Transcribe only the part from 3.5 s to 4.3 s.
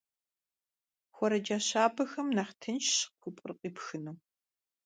khipxınu.